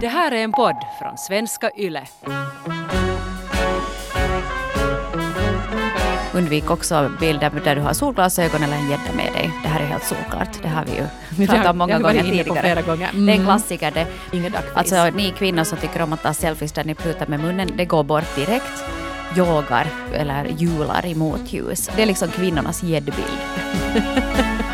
[0.00, 2.02] Det här är en podd från svenska YLE.
[6.34, 9.50] Undvik också bilder där du har solglasögon eller en gädda med dig.
[9.62, 10.62] Det här är helt solklart.
[10.62, 12.82] Det har vi ju pratat om många gånger tidigare.
[12.82, 13.10] Gånger.
[13.10, 13.26] Mm.
[13.26, 14.06] Det är en klassiker det.
[14.74, 17.84] Alltså ni kvinnor som tycker om att ta selfies där ni plutar med munnen, det
[17.84, 18.84] går bort direkt.
[19.36, 21.90] Yogar eller hjular i motljus.
[21.96, 23.38] Det är liksom kvinnornas gäddbild.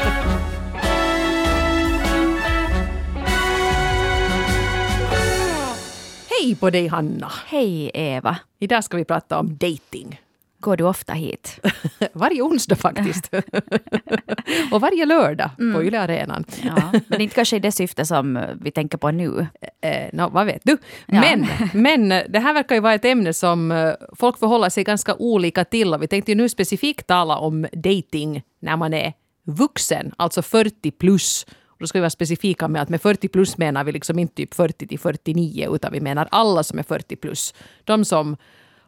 [6.44, 7.32] Hej på dig Hanna!
[7.46, 8.36] Hej Eva.
[8.58, 10.20] Idag ska vi prata om dating.
[10.60, 11.60] Går du ofta hit?
[12.12, 13.30] varje onsdag faktiskt.
[14.72, 15.74] och varje lördag mm.
[15.74, 16.44] på Yle Arenan.
[16.62, 19.46] ja, men inte kanske i det syfte som vi tänker på nu.
[19.80, 20.76] Eh, no, vad vet du?
[21.06, 21.20] Ja.
[21.20, 25.14] Men, men det här verkar ju vara ett ämne som eh, folk förhåller sig ganska
[25.14, 25.94] olika till.
[25.94, 29.12] Och vi tänkte ju nu specifikt tala om dating när man är
[29.44, 31.46] vuxen, alltså 40 plus.
[31.84, 34.54] Då ska vi vara specifika med att med 40 plus menar vi liksom inte typ
[34.54, 37.54] 40 till 49 utan vi menar alla som är 40 plus.
[37.84, 38.36] De som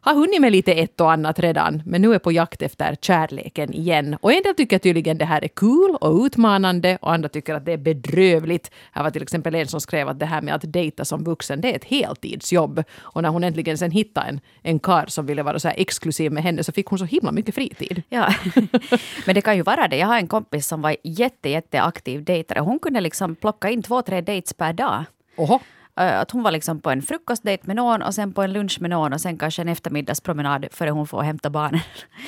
[0.06, 3.74] har hunnit med lite ett och annat redan, men nu är på jakt efter kärleken
[3.74, 4.16] igen.
[4.20, 7.64] Och en del tycker tydligen det här är kul och utmanande och andra tycker att
[7.64, 8.70] det är bedrövligt.
[8.92, 11.60] Här var till exempel en som skrev att det här med att dejta som vuxen,
[11.60, 12.84] det är ett heltidsjobb.
[12.98, 16.42] Och när hon äntligen sen hittade en, en kar som ville vara så exklusiv med
[16.42, 18.02] henne så fick hon så himla mycket fritid.
[18.08, 18.34] Ja,
[19.26, 19.96] men det kan ju vara det.
[19.96, 22.60] Jag har en kompis som var jätte, jätte aktiv dejtare.
[22.60, 25.04] Hon kunde liksom plocka in två, tre dates per dag.
[25.36, 25.60] Oho.
[26.00, 28.80] Eh, att hon var liksom på en frukostdejt med någon och sen på en lunch
[28.80, 31.80] med någon och sen kanske en eftermiddagspromenad före hon får hämta barnen.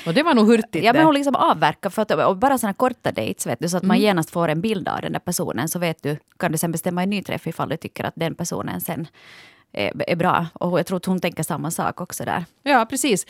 [0.07, 2.75] Och det var nog hurtigt Ja, men hon liksom avverkar för att, och bara sådana
[2.75, 4.03] korta dates vet du, så att man mm.
[4.03, 7.03] genast får en bild av den där personen så vet du, kan du sen bestämma
[7.03, 9.07] en ny träff ifall du tycker att den personen sen
[9.73, 10.47] är, är bra.
[10.53, 12.45] Och jag tror att hon tänker samma sak också där.
[12.63, 13.27] Ja, precis.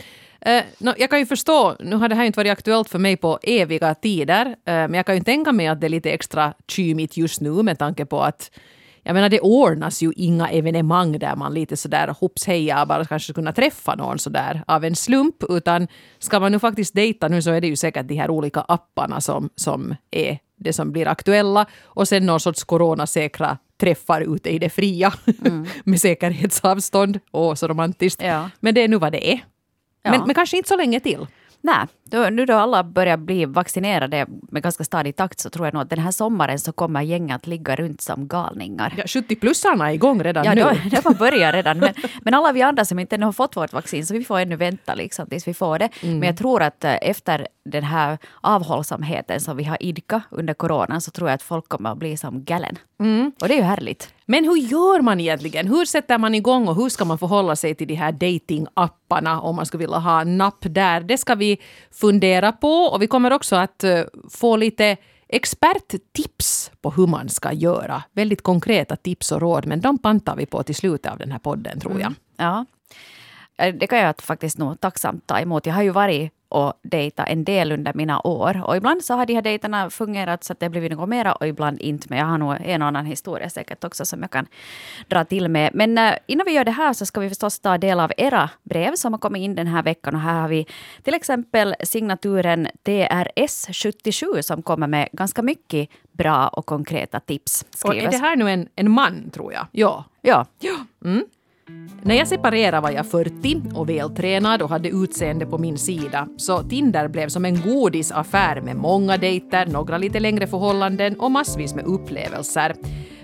[0.47, 3.17] Uh, no, jag kan ju förstå, nu har det här inte varit aktuellt för mig
[3.17, 6.55] på eviga tider, uh, men jag kan ju tänka mig att det är lite extra
[6.69, 8.51] kymigt just nu med tanke på att
[9.03, 13.33] jag menar det ordnas ju inga evenemang där man lite sådär hopps heja bara kanske
[13.33, 15.45] kunna träffa någon sådär av en slump.
[15.49, 18.61] Utan ska man nu faktiskt dejta nu så är det ju säkert de här olika
[18.61, 21.67] apparna som, som är det som blir aktuella.
[21.85, 25.13] Och sen någon sorts coronasäkra träffar ute i det fria
[25.45, 25.67] mm.
[25.85, 27.21] med säkerhetsavstånd.
[27.31, 28.23] Och så romantiskt.
[28.23, 28.51] Ja.
[28.61, 29.41] Men det är nu vad det är.
[30.03, 30.11] Ja.
[30.11, 31.27] Men, men kanske inte så länge till.
[31.61, 35.75] Nej, då, nu då alla börjar bli vaccinerade med ganska stadig takt så tror jag
[35.75, 38.95] nog att den här sommaren så kommer gänget att ligga runt som galningar.
[38.97, 40.61] Ja, 70-plussarna är igång redan ja, nu.
[40.61, 41.79] Ja, det var börjat redan.
[41.79, 44.39] Men, men, alla vi andra som inte ännu har fått vårt vaccin så vi får
[44.39, 45.89] ännu vänta liksom, tills vi får det.
[46.03, 46.19] Mm.
[46.19, 51.01] Men jag tror att eh, efter den här avhållsamheten som vi har idkat under coronan
[51.01, 52.79] så tror jag att folk kommer att bli som galen.
[53.01, 53.33] Mm.
[53.41, 54.15] Och det är ju härligt.
[54.31, 55.69] Men hur gör man egentligen?
[55.69, 59.57] Hur sätter man igång och hur ska man förhålla sig till de här datingapparna om
[59.57, 61.01] man skulle vilja ha napp där?
[61.01, 61.59] Det ska vi
[61.91, 64.97] fundera på och vi kommer också att eh, få lite
[65.29, 68.03] experttips på hur man ska göra.
[68.13, 71.39] Väldigt konkreta tips och råd, men de pantar vi på till slutet av den här
[71.39, 72.07] podden tror jag.
[72.07, 72.15] Mm.
[72.37, 72.67] Ja.
[73.59, 75.67] Eh, det kan jag faktiskt nog tacksamt ta emot.
[75.67, 78.63] Jag har ju varit och dejta en del under mina år.
[78.65, 81.33] Och ibland så har de här dejterna fungerat så att det har blivit något mera
[81.33, 82.07] och ibland inte.
[82.11, 84.47] Men jag har nog en och annan historia säkert också som jag kan
[85.09, 85.71] dra till med.
[85.75, 88.51] Men uh, innan vi gör det här så ska vi förstås ta del av era
[88.63, 90.15] brev som har kommit in den här veckan.
[90.15, 90.67] Och här har vi
[91.03, 97.65] till exempel signaturen TRS77 som kommer med ganska mycket bra och konkreta tips.
[97.71, 97.85] Skrivs.
[97.85, 99.67] Och är det här nu en, en man tror jag?
[99.73, 100.05] Ja.
[100.23, 100.47] Ja.
[100.59, 100.77] ja.
[101.05, 101.25] Mm.
[102.03, 106.63] När jag separerade var jag 40 och vältränad och hade utseende på min sida, så
[106.63, 111.85] Tinder blev som en godisaffär med många dejter, några lite längre förhållanden och massvis med
[111.85, 112.75] upplevelser.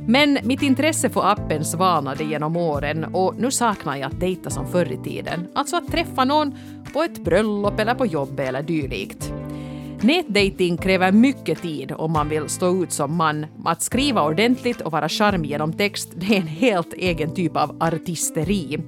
[0.07, 4.67] Men mitt intresse för appen svalnade genom åren och nu saknar jag att dejta som
[4.67, 5.47] förr i tiden.
[5.55, 6.55] Alltså att träffa någon
[6.93, 9.33] på ett bröllop eller på jobbet eller dylikt.
[10.05, 13.47] Nätdating kräver mycket tid om man vill stå ut som man.
[13.65, 17.77] Att skriva ordentligt och vara charmig genom text, det är en helt egen typ av
[17.83, 18.79] artisteri.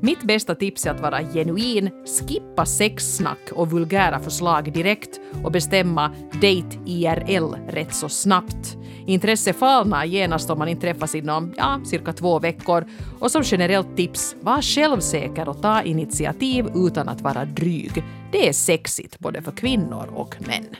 [0.00, 6.08] Mitt bästa tips är att vara genuin, skippa sexsnack och vulgära förslag direkt och bestämma
[6.32, 8.76] date IRL rätt så snabbt.
[9.06, 12.84] Intresse falnar genast om man inte träffas inom ja, cirka två veckor.
[13.18, 18.04] Och som generellt tips, var självsäker och ta initiativ utan att vara dryg.
[18.32, 20.76] Det är sexigt både för kvinnor och män.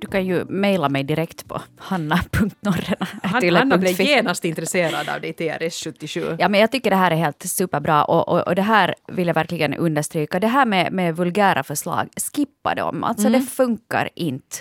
[0.00, 3.06] Du kan ju mejla mig direkt på hanna.norrena.
[3.22, 6.36] Hanna blev genast intresserad av ditt TRS77.
[6.38, 9.26] Ja, men jag tycker det här är helt superbra och, och, och det här vill
[9.26, 10.40] jag verkligen understryka.
[10.40, 13.04] Det här med, med vulgära förslag, skippa dem.
[13.04, 13.40] Alltså mm.
[13.40, 14.56] det funkar inte.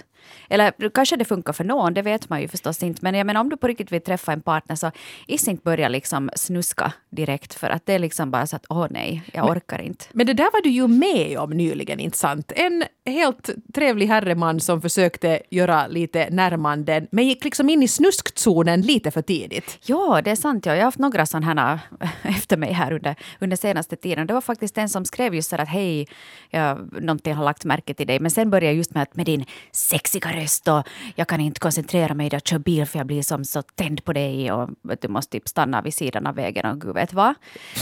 [0.50, 3.00] Eller kanske det funkar för någon, det vet man ju förstås inte.
[3.02, 4.92] Men jag menar om du på riktigt vill träffa en partner så
[5.28, 8.88] is inte börja liksom snuska direkt för att det är liksom bara så att åh
[8.90, 10.06] nej, jag orkar inte.
[10.12, 12.52] Men det där var du ju med om nyligen, inte sant?
[12.56, 18.82] En helt trevlig herreman som försökte göra lite närmanden men gick liksom in i snuskzonen
[18.82, 19.80] lite för tidigt.
[19.86, 20.66] Ja, det är sant.
[20.66, 20.72] Ja.
[20.72, 21.80] Jag har haft några sådana här
[22.38, 24.28] efter mig här under, under senaste tiden.
[24.28, 26.08] Det var faktiskt en som skrev just så att hej,
[26.50, 28.20] jag, någonting har lagt märke till dig.
[28.20, 32.14] Men sen började just med att med din sexiga röst och jag kan inte koncentrera
[32.14, 34.70] mig när jag kör bil för jag blir som så tänd på dig och
[35.02, 37.34] du måste typ stanna vid sidan av vägen och gud vet vad.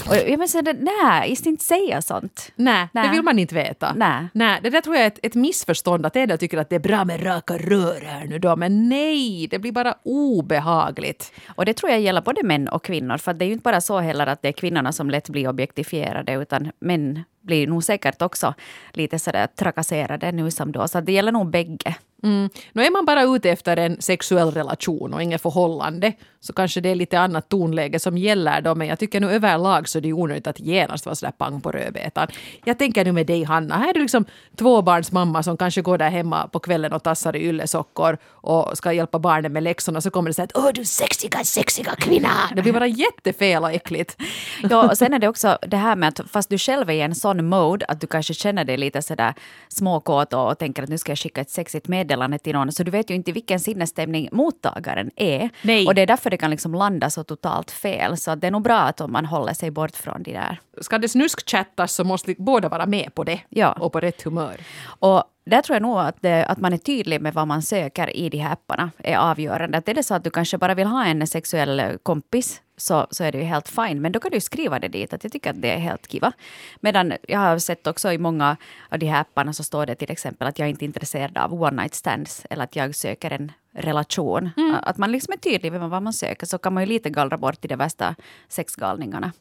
[0.09, 2.51] Och jag men så, nej, just inte säga sånt.
[2.55, 3.93] Nej, det vill man inte veta.
[3.95, 4.27] Nej.
[4.33, 6.75] nej det där tror jag är ett, ett missförstånd att en del tycker att det
[6.75, 8.55] är bra med raka rör här nu då.
[8.55, 11.33] Men nej, det blir bara obehagligt.
[11.55, 13.17] Och det tror jag gäller både män och kvinnor.
[13.17, 15.47] För det är ju inte bara så heller att det är kvinnorna som lätt blir
[15.47, 18.53] objektifierade utan män blir nog säkert också
[18.93, 20.87] lite sådär trakasserade nu som då.
[20.87, 21.95] Så det gäller nog bägge.
[22.23, 22.49] Mm.
[22.73, 26.89] Nu är man bara ute efter en sexuell relation och inget förhållande så kanske det
[26.89, 28.75] är lite annat tonläge som gäller då.
[28.75, 31.71] Men jag tycker nu överlag så är det onödigt att genast vara sådär pang på
[31.71, 32.27] rödbetan.
[32.65, 34.25] Jag tänker nu med dig Hanna, här är du liksom
[34.55, 39.19] tvåbarnsmamma som kanske går där hemma på kvällen och tassar i yllesockor och ska hjälpa
[39.19, 42.29] barnen med läxorna så kommer det säga att åh du sexiga, sexiga kvinna.
[42.55, 44.17] Det blir bara jättefel och äckligt.
[44.69, 47.01] Ja, och sen är det också det här med att fast du själv är i
[47.01, 49.33] en sån mode att du kanske känner dig lite sådär
[49.67, 52.91] småkåt och tänker att nu ska jag skicka ett sexigt meddelande till någon så du
[52.91, 55.49] vet ju inte vilken sinnesstämning mottagaren är.
[55.61, 55.87] Nej.
[55.87, 58.17] Och det är därför det kan liksom landa så totalt fel.
[58.17, 60.59] Så det är nog bra att om man håller sig bort från det där.
[60.81, 63.71] Ska det snuskchattas så måste båda vara med på det Ja.
[63.71, 64.55] och på rätt humör.
[64.99, 68.15] Och där tror jag nog att, det, att man är tydlig med vad man söker
[68.15, 69.77] i de här apparna är avgörande.
[69.77, 73.23] Att är det så att du kanske bara vill ha en sexuell kompis så, så
[73.23, 74.01] är det ju helt fine.
[74.01, 76.31] Men då kan du skriva det dit att jag tycker att det är helt kiva.
[76.79, 78.57] Medan jag har sett också i många
[78.89, 81.61] av de här apparna så står det till exempel att jag inte är intresserad av
[81.61, 84.49] one night stands eller att jag söker en relation.
[84.81, 87.37] Att man liksom är tydlig med vad man söker så kan man ju lite gallra
[87.37, 88.15] bort i de värsta
[88.47, 89.31] sexgalningarna.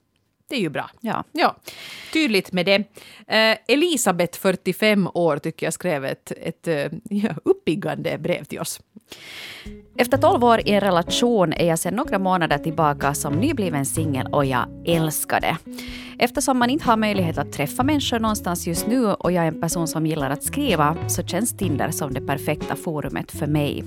[0.49, 0.91] Det är ju bra.
[1.01, 1.25] Ja.
[1.33, 1.57] Ja,
[2.13, 2.85] tydligt med det.
[3.27, 8.81] Eh, Elisabeth, 45 år, tycker jag skrev ett, ett eh, ja, uppiggande brev till oss.
[9.97, 14.27] Efter 12 år i en relation är jag sedan några månader tillbaka som nybliven singel
[14.27, 15.57] och jag älskar det.
[16.19, 19.61] Eftersom man inte har möjlighet att träffa människor någonstans just nu och jag är en
[19.61, 23.85] person som gillar att skriva så känns Tinder som det perfekta forumet för mig.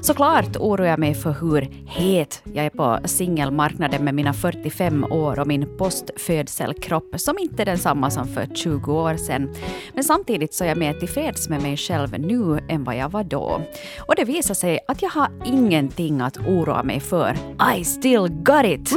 [0.00, 5.40] Såklart oroar jag mig för hur het jag är på singelmarknaden med mina 45 år
[5.40, 9.54] och min postfödselkropp som inte är densamma som för 20 år sedan.
[9.94, 13.24] Men samtidigt så är jag mer tillfreds med mig själv nu än vad jag var
[13.24, 13.62] då.
[13.98, 17.36] Och det visar sig att jag har ingenting att oroa mig för.
[17.78, 18.92] I still got it!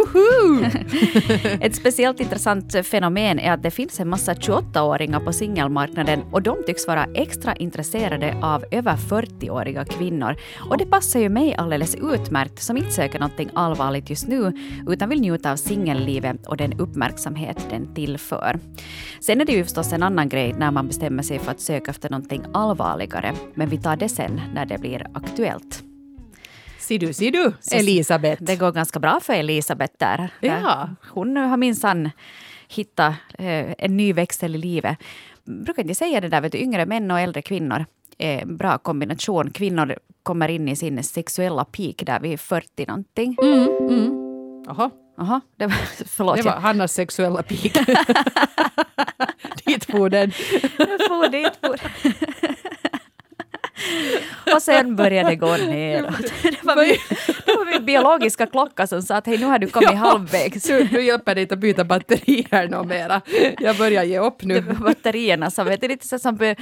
[1.62, 6.64] Ett speciellt intressant fenomen är att det finns en massa 28-åringar på singelmarknaden och de
[6.66, 10.36] tycks vara extra intresserade av över 40-åriga kvinnor.
[10.70, 14.54] Och det passar ju mig alldeles utmärkt som inte söker någonting allvarligt just nu
[14.88, 18.60] utan vill njuta av singellivet och den uppmärksamhet den tillför.
[19.20, 21.92] Sen är det ju förstås en annan grej när man bestämmer sig för att söka
[21.92, 25.84] efter någonting allvarligare, men vi tar det sen när det blir aktuellt.
[26.80, 28.44] Ser du, ser du, Elisabeth.
[28.44, 30.30] Det går ganska bra för Elisabeth där.
[30.40, 30.90] Ja.
[31.10, 32.10] Hon har minsann
[32.68, 34.98] hittat eh, en ny växel i livet.
[35.44, 37.86] Brukar inte säga det där, vet du, yngre män och äldre kvinnor
[38.18, 39.52] är en bra kombination.
[39.52, 43.38] Kvinnor kommer in i sin sexuella peak där vid 40 någonting.
[43.42, 44.12] Mm, mm.
[44.68, 45.76] Jaha, Jaha, det var,
[46.06, 46.38] förlåt.
[46.38, 47.74] det var Hannas sexuella peak.
[49.66, 50.32] Dit for den.
[50.32, 51.52] For dit.
[51.62, 51.80] For.
[54.56, 56.34] Och sen började det gå neråt.
[56.44, 56.76] Det var,
[57.72, 60.70] min, det biologiska klocka som sa att hej, nu har du kommit halvvägs.
[60.70, 63.22] Nu, nu hjälper det inte att byta batterier något mera.
[63.60, 64.62] Jag börjar ge upp Det nu.
[64.62, 66.56] var batterierna som, vet du, lite så som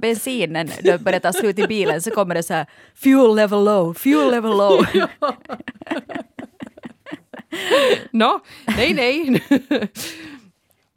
[0.00, 3.94] bensinen då börjar ta slut i bilen så kommer det så här fuel level low,
[3.94, 4.86] fuel level low.
[8.10, 8.40] Nå,
[8.76, 9.42] nej, nej.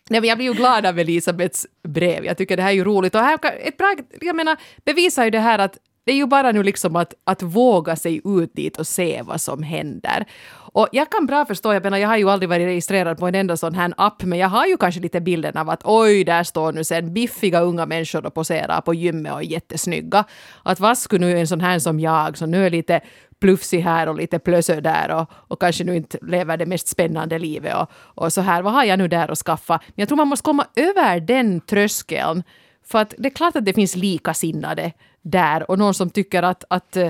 [0.09, 2.25] Nej, men jag blir ju glad av Elisabeths brev.
[2.25, 3.15] Jag tycker det här är ju roligt.
[3.15, 6.51] Och här, ett bra, jag menar, bevisar ju det här att det är ju bara
[6.51, 10.25] nu liksom att, att våga sig ut dit och se vad som händer.
[10.49, 13.35] Och jag kan bra förstå, jag menar jag har ju aldrig varit registrerad på en
[13.35, 16.43] enda sån här app, men jag har ju kanske lite bilden av att oj, där
[16.43, 20.23] står nu sen biffiga unga människor och poserar på gymmet och är jättesnygga.
[20.63, 23.01] Att vad skulle nu en sån här som jag, som nu är lite
[23.39, 27.39] plufsig här och lite plösö där och, och kanske nu inte lever det mest spännande
[27.39, 27.89] livet och,
[28.25, 29.79] och så här, vad har jag nu där att skaffa?
[29.87, 32.43] Men jag tror man måste komma över den tröskeln
[32.87, 34.91] för att det är klart att det finns likasinnade
[35.21, 37.09] där och någon som tycker att, att eh,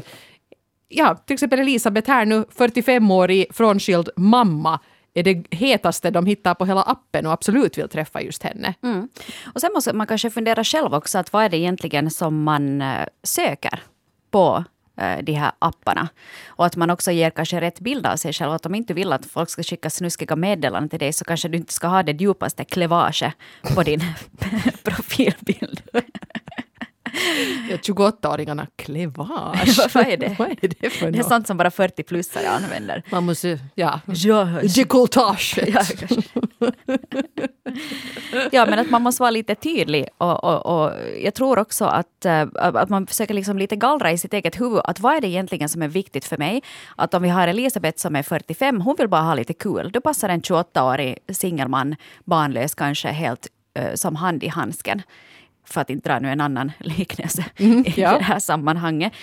[0.88, 4.80] ja, till exempel Elisabeth här nu, 45-årig frånskild mamma,
[5.14, 8.74] är det hetaste de hittar på hela appen och absolut vill träffa just henne.
[8.84, 9.10] Mm.
[9.54, 12.82] Och sen måste man kanske fundera själv också, att vad är det egentligen som man
[12.82, 13.84] eh, söker?
[14.32, 14.64] på
[15.24, 16.08] de här apparna.
[16.48, 18.52] Och att man också ger kanske rätt bild av sig själv.
[18.52, 21.58] Att om inte vill att folk ska skicka snuskiga meddelanden till dig så kanske du
[21.58, 23.34] inte ska ha det djupaste klevaget
[23.76, 24.04] på din
[24.84, 25.82] profilbild.
[27.70, 29.88] Ja, 28-åringarna, klevage.
[29.94, 30.36] Vad är det?
[30.40, 31.28] Vad är det för Det är något?
[31.28, 33.04] sånt som bara 40-plussare använder.
[33.10, 34.00] Man måste, ja.
[34.06, 34.48] Ja.
[35.68, 35.84] Ja.
[38.52, 40.08] ja, men att man måste vara lite tydlig.
[40.18, 44.18] Och, och, och jag tror också att, eh, att man försöker liksom lite gallra i
[44.18, 44.82] sitt eget huvud.
[44.84, 46.64] Att vad är det egentligen som är viktigt för mig?
[46.96, 49.92] Att om vi har Elisabeth som är 45, hon vill bara ha lite kul.
[49.92, 55.02] Då passar en 28-årig singelman, barnlös kanske, helt eh, som hand i handsken.
[55.66, 58.18] För att inte dra nu en annan liknelse i ja.
[58.18, 59.14] det här sammanhanget.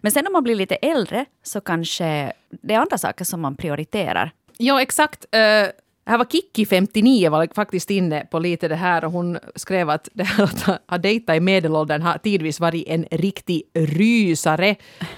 [0.00, 3.56] Men sen när man blir lite äldre så kanske det är andra saker som man
[3.56, 4.32] prioriterar.
[4.58, 5.24] Ja, exakt.
[5.24, 5.70] Uh,
[6.06, 10.08] här var Kikki, 59, var faktiskt inne på lite det här och hon skrev att
[10.12, 14.70] det här att ha dejtat i medelåldern har tidvis varit en riktig rysare.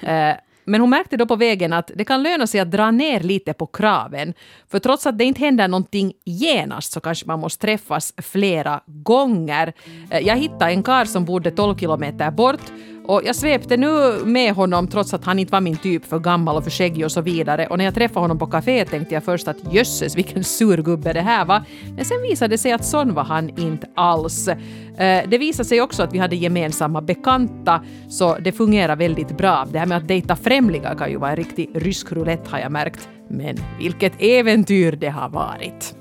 [0.03, 3.21] Uh, men hon märkte då på vägen att det kan löna sig att dra ner
[3.21, 4.35] lite på kraven.
[4.71, 9.73] För trots att det inte händer någonting genast så kanske man måste träffas flera gånger.
[10.11, 12.63] Eh, Jag hittade en kar som bodde 12 kilometer bort
[13.05, 16.57] och jag svepte nu med honom trots att han inte var min typ, för gammal
[16.57, 17.67] och för skäggig och så vidare.
[17.67, 21.13] Och när jag träffade honom på café tänkte jag först att jösses vilken sur gubbe
[21.13, 21.63] det här var.
[21.97, 24.49] Men sen visade det sig att sån var han inte alls.
[24.49, 29.67] Eh, Det visade sig också att vi hade gemensamma bekanta, så det fungerar väldigt bra.
[29.73, 32.73] Det här med att dejta främlingar kan ju vara en riktig rysk roulette har jag
[32.73, 33.09] märkt.
[33.29, 35.95] Men vilket äventyr det har varit.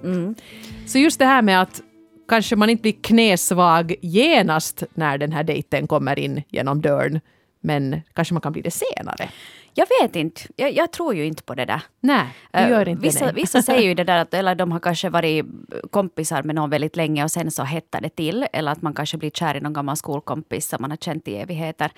[0.88, 1.81] Så just det här med att
[2.27, 7.20] kanske man inte blir knäsvag genast när den här dejten kommer in genom dörren.
[7.62, 9.30] Men kanske man kan bli det senare.
[9.74, 10.42] Jag vet inte.
[10.56, 11.82] Jag, jag tror ju inte på det där.
[12.00, 13.32] Nej, du Eh, gör inte vissa, det.
[13.34, 15.46] vissa säger ju det där att eller de har kanske varit
[15.92, 18.46] kompisar med någon väldigt länge och sen så hettar det till.
[18.53, 21.36] Eller att man kanske blir kär i någon gammal skolkompis som man har känt i
[21.36, 21.92] evigheter.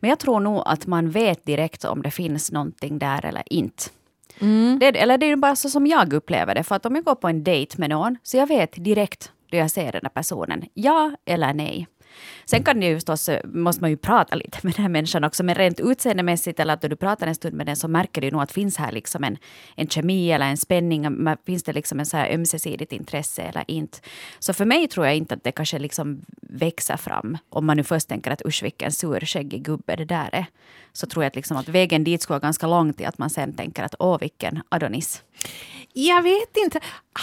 [0.00, 3.84] Men jag tror nog att man vet direkt om det finns någonting där eller inte.
[4.40, 4.78] Mm.
[4.78, 6.62] Det, eller det är bara så som jag upplever det.
[6.62, 9.58] För att om jag går på en dejt med någon så jag vet direkt då
[9.58, 10.64] jag ser den här personen.
[10.74, 11.86] Ja eller nej.
[12.44, 15.42] Sen kan det ju förstås, måste man ju prata lite med den här människan också,
[15.42, 18.42] men rent utseendemässigt eller att du pratar en stund med den så märker du nog
[18.42, 19.38] att finns här liksom en,
[19.76, 23.98] en kemi eller en spänning, finns det liksom en så här ömsesidigt intresse eller inte.
[24.38, 27.84] Så för mig tror jag inte att det kanske liksom växer fram, om man nu
[27.84, 30.46] först tänker att usch vilken sur skäggig gubbe det där är.
[30.92, 33.30] Så tror jag att, liksom att vägen dit skulle vara ganska lång till att man
[33.30, 35.22] sen tänker att åh vilken Adonis.
[35.92, 36.80] Jag vet inte.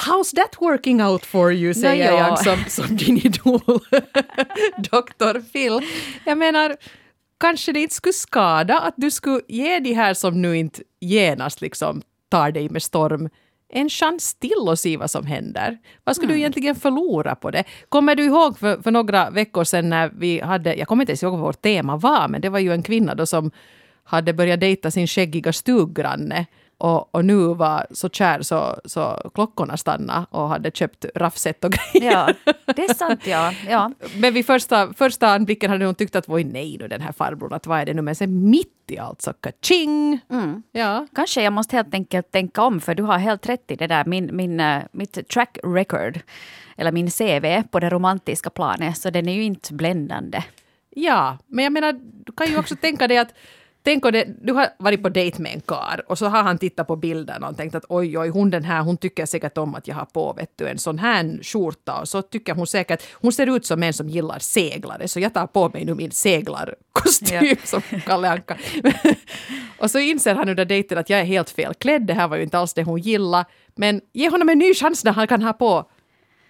[0.08, 2.18] How's that working out for you, säger ja.
[2.18, 3.62] jag som, som din idol,
[4.78, 5.52] Dr.
[5.52, 5.82] Phil.
[6.26, 6.76] Jag menar,
[7.40, 11.62] kanske det inte skulle skada att du skulle ge de här som nu inte genast
[11.62, 13.30] liksom tar dig med storm
[13.74, 15.78] en chans till att se vad som händer.
[16.04, 17.64] Vad skulle du egentligen förlora på det?
[17.90, 21.24] Kommer du ihåg för, för några veckor sedan när vi hade, jag kommer inte ens
[21.24, 23.52] ihåg vad vårt tema var, men det var ju en kvinna då som
[24.04, 26.46] hade börjat dejta sin skäggiga stuggranne
[26.80, 31.72] och, och nu var så kär så, så klockorna stannade och hade köpt raffset och
[31.72, 32.12] grejer.
[32.12, 33.54] Ja, det är sant ja.
[33.70, 33.92] ja.
[34.16, 37.54] Men vid första, första anblicken hade hon tyckt att oj nej nu den här farbrorn,
[37.54, 38.02] att vad är det nu?
[38.02, 40.20] Men sen mitt i allt så kaching!
[40.72, 41.08] Ja.
[41.16, 44.06] Kanske jag måste helt enkelt tänka om, för du har helt rätt i det där.
[44.06, 46.20] Min, min, eh, mitt track record,
[46.78, 50.44] eller min CV på det romantiska planet, så den är ju inte bländande.
[50.96, 51.94] ja, men jag menar,
[52.26, 53.34] du kan ju också tänka dig att
[53.84, 56.58] Tänk om det, du har varit på dejt med en kar och så har han
[56.58, 59.76] tittat på bilderna och tänkt att oj, oj, hon den här, hon tycker säkert om
[59.76, 63.04] att jag har på vet du, en sån här skjorta och så tycker hon säkert,
[63.14, 66.12] hon ser ut som en som gillar seglare så jag tar på mig nu min
[66.12, 67.56] seglarkostym Ja.
[67.64, 68.58] som Kalle Anka.
[69.80, 72.38] och så inser han under dejten att jag är helt fel klädd, det här var
[72.38, 73.46] ju inte alls det hon gillade.
[73.76, 75.90] Men ge honom en ny chans när han kan ha på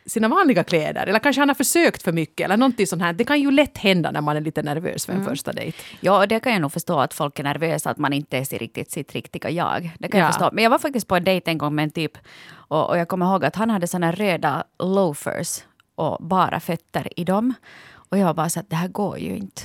[0.10, 1.08] sina vanliga kläder.
[1.08, 3.14] Eller kanske han har försökt för mycket eller någonting sånt här.
[3.14, 5.78] Det kan ju lätt hända när man är lite nervös för en första dejt.
[6.00, 8.60] Ja, och det kan jag nog förstå att folk är nervösa, att man inte är
[8.60, 9.92] riktigt sitt riktiga jag.
[10.00, 10.26] Det kan Ja.
[10.26, 10.50] jag förstå.
[10.54, 12.18] Men jag var faktiskt på en dejt en gång med en typ
[12.52, 15.60] och, och jag kommer ihåg att han hade såna röda loafers
[15.96, 17.54] och bara fötter i dem.
[17.94, 19.62] Och jag var bara så att det här går ju inte.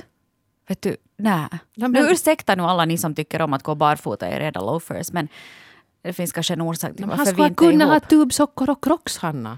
[0.67, 1.47] Vet du, nej.
[1.75, 5.11] Men- Nu ursäkta nu alla ni som tycker om att gå barfota i röda loafers,
[5.11, 5.27] men
[6.01, 8.07] det finns kanske en orsak till Han varför vi skulle inte är kunna ha ihop.
[8.09, 9.57] tubsockor och crocs, Hanna.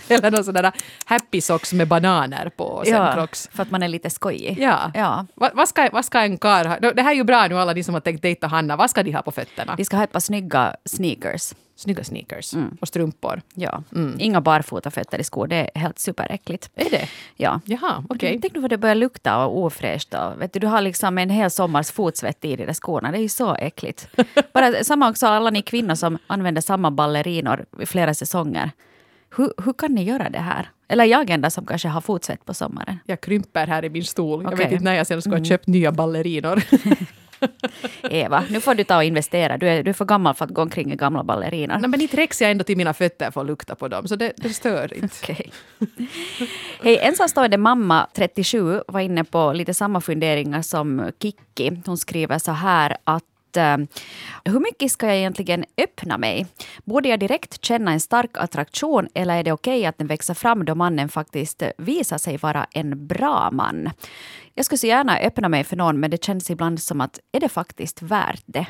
[0.08, 0.72] Eller någon sån där
[1.04, 3.48] happy socks med bananer på och sen Ja, crocs.
[3.52, 4.58] för att man är lite skojig.
[4.60, 4.90] Ja.
[4.94, 5.26] ja.
[5.34, 6.78] Vad, vad, ska, vad ska en karl ha?
[6.80, 8.76] Det här är ju bra nu alla ni som har tänkt dejta Hanna.
[8.76, 9.74] Vad ska de ha på fötterna?
[9.76, 11.54] De ska ha ett par snygga sneakers.
[11.76, 13.42] Snygga sneakers och strumpor.
[13.54, 13.82] Ja.
[13.94, 14.16] Mm.
[14.18, 16.70] Inga barfotafötter i skor, det är helt superäckligt.
[16.74, 17.08] Är det?
[17.36, 17.60] Ja.
[17.64, 18.38] Jaha, okej.
[18.42, 20.14] Tänk nu vad det börjar lukta och ofräscht.
[20.14, 23.10] Och, vet du, du har liksom en hel sommars fotsvett i där skorna.
[23.12, 24.08] Det är ju så äckligt.
[24.52, 28.70] Bara, samma också alla ni kvinnor som använder samma ballerinor i flera säsonger.
[29.36, 30.70] Hur, hur kan ni göra det här?
[30.88, 32.98] Eller jag enda som kanske har fortsatt på sommaren.
[33.06, 34.42] Jag krymper här i min stol.
[34.42, 34.64] Jag Okej.
[34.64, 36.62] vet inte när jag sen ska ha köpt nya ballerinor.
[38.10, 39.58] Eva, nu får du ta och investera.
[39.58, 41.78] Du är, du är för gammal för att gå omkring i gamla ballerinor.
[41.78, 44.16] Nej, men inte räcks jag ändå till mina fötter för att lukta på dem, så
[44.16, 45.16] det, det stör inte.
[45.22, 45.52] Okej.
[46.82, 51.82] Hej, ensamstående mamma 37 var inne på lite samma funderingar som Kikki.
[51.86, 53.24] Hon skriver så här att
[53.56, 53.76] Eh,
[54.44, 56.46] hur mycket ska jag egentligen öppna mig?
[56.84, 60.64] Borde jag direkt känna en stark attraktion eller är det okej att den växer fram
[60.64, 63.90] då mannen faktiskt visar sig vara en bra man?
[64.54, 67.40] Jag skulle så gärna öppna mig för någon men det känns ibland som att är
[67.40, 68.66] det faktiskt värt det?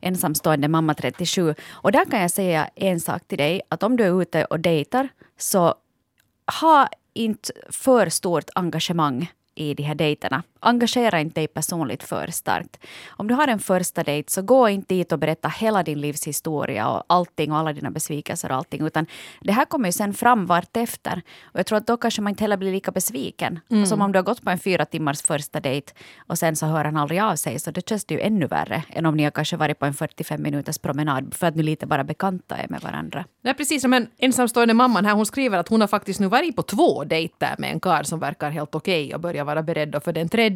[0.00, 1.54] ensamstående mamma 37.
[1.70, 4.60] Och där kan jag säga en sak till dig, att om du är ute och
[4.60, 5.08] dejtar
[5.38, 5.74] så
[6.60, 10.42] ha inte för stort engagemang i de här dejterna.
[10.60, 12.76] Engagera inte dig personligt för starkt.
[13.08, 16.88] Om du har en första dejt så gå inte dit och berätta hela din livshistoria
[16.88, 18.86] och allting och alla dina besvikelser och allting.
[18.86, 19.06] Utan
[19.40, 21.22] det här kommer ju sen fram vartefter.
[21.42, 23.60] Och jag tror att då kanske man inte heller blir lika besviken.
[23.70, 23.86] Mm.
[23.86, 25.92] Som om du har gått på en fyra timmars första dejt
[26.26, 27.58] och sen så hör han aldrig av sig.
[27.58, 29.94] Så det känns det ju ännu värre än om ni har kanske varit på en
[29.94, 33.24] 45 minuters promenad för att ni lite bara bekanta er med varandra.
[33.42, 36.56] Nej, precis som en ensamstående mamman här, hon skriver att hon har faktiskt nu varit
[36.56, 40.12] på två dejter med en karl som verkar helt okej och börjar vara beredd för
[40.12, 40.49] den tredje.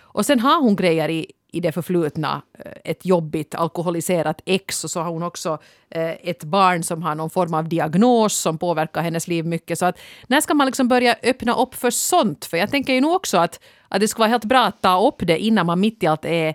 [0.00, 4.90] Och sen har hon grejer i, i det förflutna, eh, ett jobbigt alkoholiserat ex och
[4.90, 5.58] så har hon också
[5.90, 9.78] eh, ett barn som har någon form av diagnos som påverkar hennes liv mycket.
[9.78, 12.44] Så att när ska man liksom börja öppna upp för sånt?
[12.44, 15.08] För jag tänker ju nog också att, att det skulle vara helt bra att ta
[15.08, 16.54] upp det innan man mitt i allt är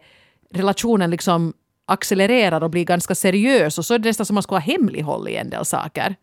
[0.54, 1.54] relationen liksom
[1.86, 5.28] accelererar och blir ganska seriös och så är det nästan som man ska ha hemlighåll
[5.28, 6.16] i en del saker.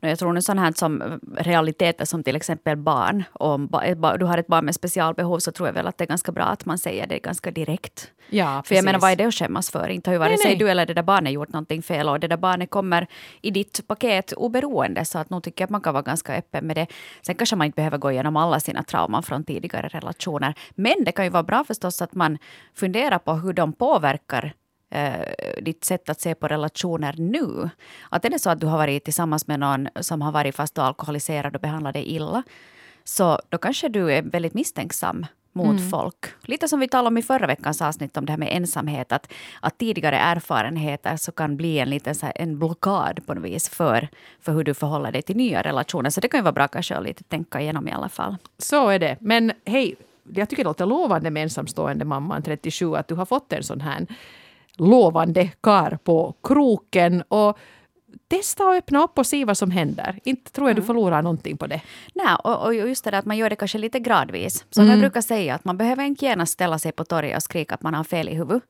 [0.00, 3.24] Jag tror nu sånt här som realiteter som till exempel barn.
[3.32, 3.68] Om
[4.18, 6.44] du har ett barn med specialbehov så tror jag väl att det är ganska bra
[6.44, 8.10] att man säger det ganska direkt.
[8.30, 9.88] Ja, För jag menar, vad är det att skämmas för?
[9.88, 12.28] Inte har ju vare sig du eller det där barnet gjort någonting fel och det
[12.28, 13.06] där barnet kommer
[13.42, 15.04] i ditt paket oberoende.
[15.04, 16.86] Så att nog tycker jag att man kan vara ganska öppen med det.
[17.26, 20.54] Sen kanske man inte behöver gå igenom alla sina trauman från tidigare relationer.
[20.74, 22.38] Men det kan ju vara bra förstås att man
[22.74, 24.52] funderar på hur de påverkar
[24.90, 27.70] eh, ditt sätt att se på relationer nu.
[28.08, 30.78] Att är det så att du har varit tillsammans med någon som har varit fast
[30.78, 32.42] och alkoholiserad och behandlat dig illa,
[33.04, 36.26] så då kanske du är väldigt misstänksam mot folk.
[36.42, 39.32] Lite som vi talade om i förra veckans avsnitt om det här med ensamhet, att,
[39.60, 43.68] att tidigare erfarenheter så kan bli en liten så här, en blockad på något vis
[43.68, 44.08] för,
[44.40, 46.10] för hur du förhåller dig till nya relationer.
[46.10, 48.36] Så det kan ju vara bra kanske att lite tänka igenom i alla fall.
[48.58, 49.16] Så är det.
[49.20, 49.96] Men hej,
[50.34, 53.80] jag tycker det låter lovande med ensamstående mamman 37 att du har fått en sån
[53.80, 54.06] här
[54.80, 57.22] lovande kar på kroken.
[57.22, 57.58] Och
[58.28, 60.18] testa att öppna upp och se vad som händer.
[60.24, 61.80] Inte tror jag du förlorar någonting på det.
[62.14, 64.64] Nej, och, och just det där att man gör det kanske lite gradvis.
[64.70, 67.74] Som jag brukar säga, att man behöver inte gärna ställa sig på torget och skrika
[67.74, 68.62] att man har fel i huvudet.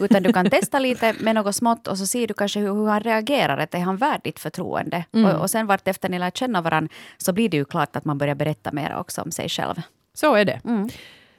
[0.00, 2.86] Utan du kan testa lite med något smått och så ser du kanske hur, hur
[2.86, 3.58] han reagerar.
[3.58, 5.04] Att är han värd ditt förtroende?
[5.10, 8.18] Och, och sen vartefter ni lär känna varandra så blir det ju klart att man
[8.18, 9.74] börjar berätta mer också om sig själv.
[10.14, 10.60] Så är det.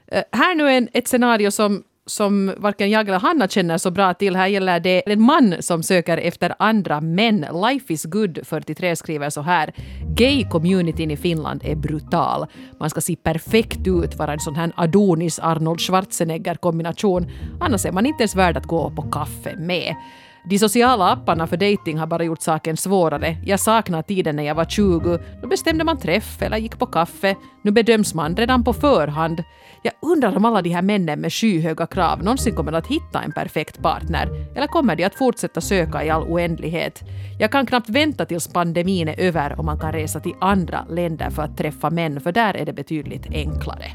[0.08, 3.91] Eh, här nu är en, ett scenario som, som varken jag eller Hanna känner så
[3.91, 4.36] bra till.
[4.36, 7.45] Här gäller det en man som söker efter andra män.
[7.69, 9.74] Life is good 43 skriver så här.
[10.15, 12.45] Gay-communityn i Finland är brutal.
[12.80, 17.32] Man ska se perfekt ut, vara en sån här Adonis-Arnold Schwarzenegger-kombination.
[17.60, 19.95] Annars är man inte ens värd att gå på kaffe med.
[20.43, 23.38] De sociala apparna för dating har bara gjort saken svårare.
[23.45, 25.19] Jag saknar tiden när jag var 20.
[25.41, 27.36] Då bestämde man träff eller gick på kaffe.
[27.63, 29.43] Nu bedöms man redan på förhand.
[29.84, 33.32] Jag undrar om alla de här männen med skyhöga krav någonsin kommer att hitta en
[33.32, 34.30] perfekt partner.
[34.56, 37.02] Eller kommer de att fortsätta söka i all oändlighet?
[37.39, 41.30] Jag kan knappt vänta tills pandemin är över och man kan resa till andra länder
[41.30, 43.86] för att träffa män, för där är det betydligt enklare.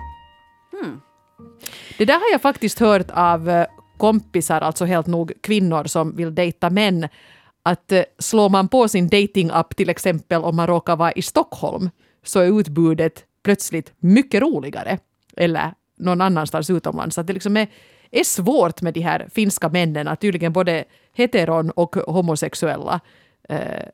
[1.98, 3.66] Det där har jag faktiskt hört av eh,
[4.04, 7.08] kompisar, alltså helt nog kvinnor som vill dejta män,
[7.62, 11.90] att eh, slår man på sin datingapp till exempel om man råkar vara i Stockholm
[12.24, 14.98] så är utbudet plötsligt mycket roligare.
[15.36, 17.18] Eller någon annanstans utomlands.
[17.18, 17.68] Att det liksom är,
[18.10, 23.00] är svårt med de här finska männen, att tydligen både heteron och homosexuella,
[23.48, 23.86] eh,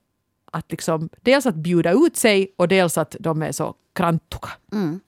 [0.53, 4.51] att liksom dels att bjuda ut sig och dels att de är så krantuga.
[4.73, 5.01] Mm.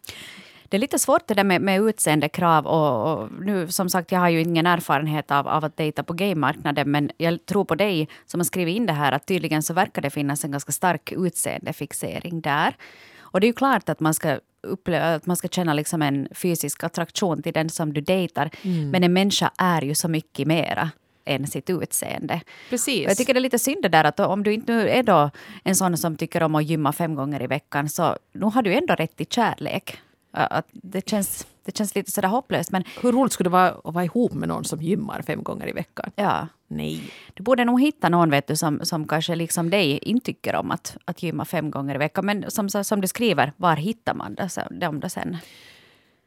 [0.72, 2.66] Det är lite svårt det där med, med utseendekrav.
[2.66, 6.12] Och, och nu, som sagt, jag har ju ingen erfarenhet av, av att dejta på
[6.12, 6.90] gaymarknaden.
[6.90, 10.02] Men jag tror på dig som har skrivit in det här att tydligen så verkar
[10.02, 12.76] det finnas en ganska stark utseendefixering där.
[13.18, 16.28] Och det är ju klart att man ska uppleva, att man ska känna liksom en
[16.34, 18.50] fysisk attraktion till den som du dejtar.
[18.90, 20.90] Men en människa är ju så mycket mera
[21.24, 22.40] än sitt utseende.
[22.70, 23.04] Precis.
[23.04, 25.02] Och Jag tycker det är lite synd det där att om du inte nu är
[25.02, 25.30] då
[25.64, 28.74] en sån som tycker om att gymma fem gånger i veckan så nu har du
[28.74, 29.98] ändå rätt till kärlek.
[30.32, 32.70] Att det känns Det känns lite sådär hopplöst.
[32.72, 35.68] Men Hur roligt skulle det vara att vara ihop med någon som gymmar fem gånger
[35.68, 36.10] i veckan?
[36.16, 37.10] ja, Nej.
[37.34, 40.70] du borde nog hitta någon vet du, som, som kanske liksom dig inte tycker om
[40.70, 42.26] att, att gymma fem gånger i veckan.
[42.26, 44.36] Men som, som du skriver, var hittar man
[44.70, 45.36] dem då sen?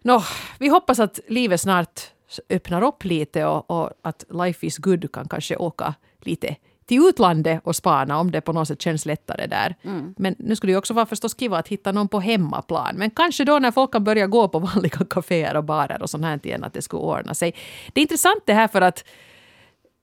[0.03, 0.23] Nå,
[0.59, 2.01] vi hoppas att livet snart
[2.49, 7.61] öppnar upp lite och, och att Life is good kan kanske åka lite till utlandet
[7.63, 9.75] och spana om det på något sätt känns lättare där.
[10.17, 12.95] Men nu skulle det ju också vara förstås kiva att hitta någon på hemmaplan.
[12.95, 16.23] Men kanske då när folk kan börja gå på vanliga kaféer och barer och sånt
[16.23, 17.55] här igen att det skulle ordna sig.
[17.93, 19.05] Det är intressant det här för att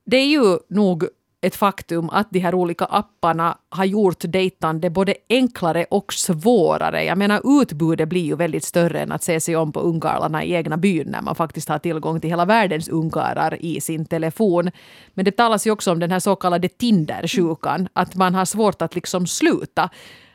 [0.05, 1.05] det är ju nog
[1.43, 7.05] ett faktum att de här olika apparna har gjort dejtande både enklare och svårare.
[7.05, 10.53] Jag menar utbudet blir ju väldigt större än att se sig om på ungkarlarna i
[10.55, 14.71] egna byn när man faktiskt har tillgång till hela världens ungkarlar i sin telefon.
[15.15, 18.83] Men det talas ju också om den här så kallade Tindersjukan, att man har svårt
[18.83, 19.91] att liksom sluta.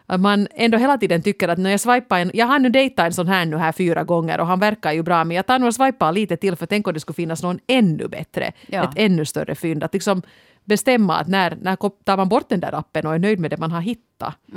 [0.10, 3.06] Att man ändå hela tiden tycker att när jag swipar en, jag har nu dejtat
[3.06, 5.60] en sån här nu här fyra gånger och han verkar ju bra men jag tar
[5.60, 8.52] nog och swipar lite till för tänk om det skulle finnas någon ännu bättre.
[8.68, 8.84] Ja.
[8.84, 9.84] Ett ännu större fynd.
[9.84, 10.22] Att liksom
[10.64, 13.58] bestämma att när, när tar man bort den där appen och är nöjd med det
[13.58, 14.36] man har hittat.
[14.46, 14.56] Ja,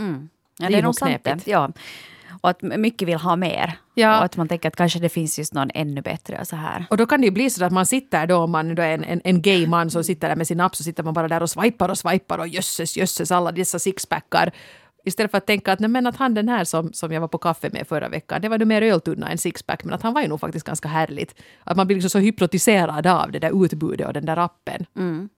[0.59, 1.47] Det är det är nog knepigt.
[1.47, 1.71] Ja.
[2.41, 3.73] Och att mycket vill ha mer.
[3.95, 4.19] Ja.
[4.19, 6.85] Och att man tänker att kanske det finns just någon ännu bättre och så här.
[6.91, 8.95] Och då kan det ju bli så att man sitter då, om man då är
[8.95, 11.29] en, en, en gay man som sitter där med sin app, så sitter man bara
[11.29, 14.53] där och swipar och swipar och jösses, jösses, alla dessa sixpackar.
[15.05, 17.29] Istället för att tänka att, nej, men att han den här som, som jag var
[17.29, 20.15] på kaffe med förra veckan, det var nu mer öltunna än sixpack, men att han
[20.15, 21.35] var ju nog faktiskt ganska härligt.
[21.65, 24.87] Att man blir liksom så hypnotiserad av det där utbudet och den där appen.
[24.97, 25.29] Mm.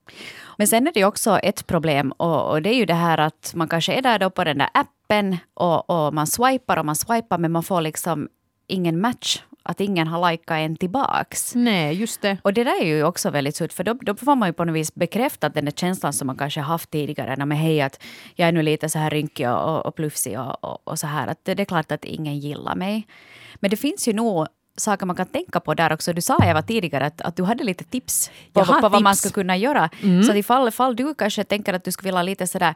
[0.56, 3.18] Men sen är det ju också ett problem och, och det är ju det här
[3.18, 6.86] att man kanske är där då på den där appen och, och man swipar och
[6.86, 8.28] man swipar men man får liksom
[8.66, 9.42] ingen match.
[9.62, 11.54] Att ingen har likat en tillbaks.
[11.54, 12.38] Nej, just det.
[12.42, 14.64] Och det där är ju också väldigt surt, för då, då får man ju på
[14.64, 17.36] något vis bekräftat den där känslan som man kanske haft tidigare.
[17.36, 18.02] När man hej att
[18.34, 21.06] jag är nu lite så här rynkig och, och, och plufsig och, och, och så
[21.06, 21.26] här.
[21.26, 23.06] Att det, det är klart att ingen gillar mig.
[23.54, 24.46] Men det finns ju nog
[24.76, 26.12] saker man kan tänka på där också.
[26.12, 29.20] Du sa Eva tidigare att, att du hade lite tips på, på vad man tips.
[29.20, 29.90] ska kunna göra.
[30.26, 32.74] Så att ifall, ifall du kanske tänker att du skulle vilja lite sådär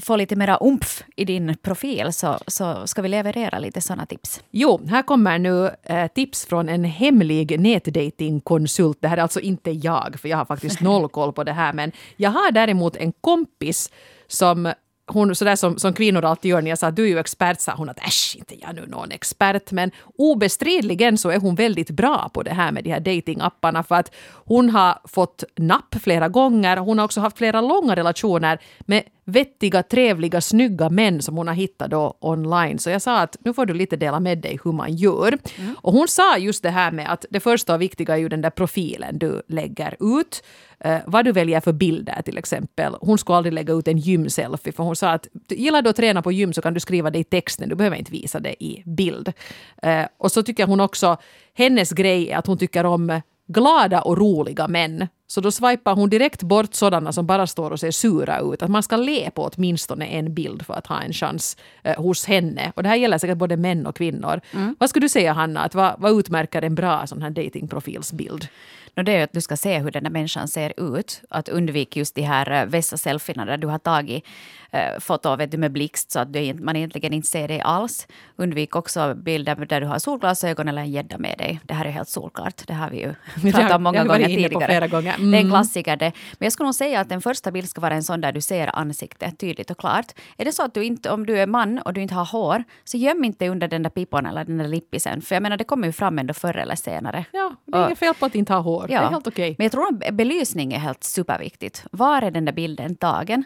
[0.00, 4.40] få lite mera umf i din profil så, så ska vi leverera lite sådana tips.
[4.50, 8.98] Jo, här kommer nu eh, tips från en hemlig nätdatingkonsult.
[9.00, 11.72] Det här är alltså inte jag, för jag har faktiskt noll koll på det här.
[11.72, 13.90] Men jag har däremot en kompis
[14.26, 14.72] som
[15.08, 17.60] hon, sådär som, som kvinnor alltid gör när jag sa att du är ju expert,
[17.60, 19.72] sa hon att äsch, inte jag nu någon expert.
[19.72, 23.94] Men obestridligen så är hon väldigt bra på det här med de här datingapparna för
[23.94, 26.76] att hon har fått napp flera gånger.
[26.76, 31.54] Hon har också haft flera långa relationer med vettiga, trevliga, snygga män som hon har
[31.54, 32.78] hittat då online.
[32.78, 35.38] Så jag sa att nu får du lite dela med dig hur man gör.
[35.74, 38.40] Och hon sa just det här med att det första och viktiga är ju den
[38.40, 40.42] där profilen du lägger ut.
[40.80, 42.94] Eh, vad du väljer för bilder till exempel.
[43.00, 46.22] Hon skulle aldrig lägga ut en gymselfie för hon sa att gillar du att träna
[46.22, 48.82] på gym så kan du skriva det i texten, du behöver inte visa det i
[48.86, 49.32] bild.
[49.82, 51.16] Eh, och så tycker hon också,
[51.54, 55.08] hennes grej är att hon tycker om glada och roliga män.
[55.30, 58.62] Så då swipar hon direkt bort sådana som bara står och ser sura ut.
[58.62, 62.26] Att man ska le på åtminstone en bild för att ha en chans eh, hos
[62.26, 62.72] henne.
[62.76, 64.40] Och det här gäller säkert både män och kvinnor.
[64.78, 68.48] Vad skulle du säga Hanna, att vad, vad utmärker en bra sån här datingprofilsbild?
[68.98, 71.22] No, det är att du ska se hur den där människan ser ut.
[71.30, 74.24] Att undvika just de här äh, vässa selfierna där du har tagit
[74.70, 78.06] äh, foto vet du, med blixt så att du, man egentligen inte ser dig alls.
[78.36, 81.60] Undvik också bilder där du har solglasögon eller en gädda med dig.
[81.62, 82.66] Det här är helt solklart.
[82.66, 83.14] Det har vi ju
[83.52, 84.88] pratat om många gånger tidigare.
[85.18, 85.30] Gånger.
[85.32, 85.50] Det är en Mm.
[85.50, 86.12] klassiker det.
[86.38, 88.40] Men jag skulle nog säga att den första bild ska vara en sån där du
[88.40, 90.12] ser ansiktet tydligt och klart.
[90.36, 92.64] Är det så att du inte, om du är man och du inte har hår,
[92.84, 95.22] så göm inte under den där pipon eller den där lippisen.
[95.22, 97.24] För jag menar, det kommer ju fram ändå förr eller senare.
[97.32, 98.84] Ja, det är inget fel på att inte ha hår.
[98.88, 99.54] Det är helt okej.
[99.58, 101.84] Men jag tror att belysning är helt superviktigt.
[101.92, 103.44] Var är den där bilden tagen?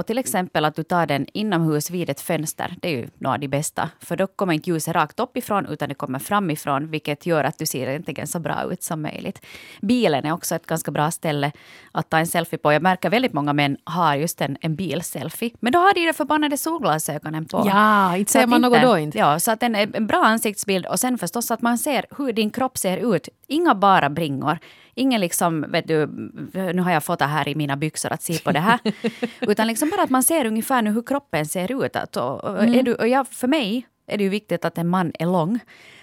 [0.00, 2.74] Och till exempel att du tar den inomhus vid ett fönster.
[2.80, 3.90] Det är ju några av de bästa.
[4.00, 6.90] För då kommer inte ljuset rakt uppifrån utan det kommer framifrån.
[6.90, 9.46] Vilket gör att du ser egentligen så bra ut som möjligt.
[9.80, 11.52] Bilen är också ett ganska bra ställe
[11.92, 12.72] att ta en selfie på.
[12.72, 15.50] Jag märker väldigt många män har just en, en bilselfie.
[15.60, 17.64] Men då har de de förbannade solglasögonen på.
[17.66, 19.18] Ja, inte ser man något då inte.
[19.18, 22.50] Ja, så att en, en bra ansiktsbild och sen förstås att man ser hur din
[22.50, 23.28] kropp ser ut.
[23.46, 24.58] Inga bara bringor.
[24.94, 26.06] Ingen liksom, vet du,
[26.52, 28.78] nu har jag fått det här i mina byxor att se på det här.
[29.40, 31.96] Utan liksom bara att man ser ungefär nu hur kroppen ser ut.
[31.96, 32.84] Att, och, och Mm.
[32.84, 35.58] du, och jag, för mig är det ju viktigt att en man är lång.